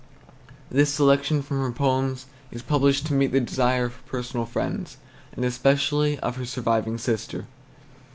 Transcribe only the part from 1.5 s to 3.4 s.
her poems is published to meet the